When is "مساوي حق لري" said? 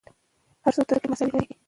1.11-1.55